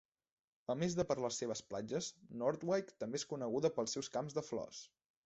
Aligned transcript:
A 0.73 0.75
més 0.83 0.95
de 0.99 1.03
per 1.11 1.17
les 1.25 1.35
seves 1.41 1.61
platges, 1.73 2.07
Noordwijk 2.43 2.89
també 3.05 3.21
és 3.21 3.27
coneguda 3.35 3.73
pels 3.77 3.95
seus 3.99 4.11
camps 4.17 4.39
de 4.39 4.45
flors. 4.49 4.81